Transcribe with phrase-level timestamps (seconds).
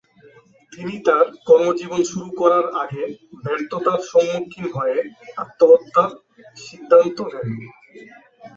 [0.73, 3.03] তিনি তার কর্মজীবন শুরু করার আগে
[3.43, 4.97] ব্যর্থতার সম্মুখীন হয়ে
[5.37, 6.09] আত্মহত্যার
[6.57, 7.49] সিদ্ধান্ত নেন।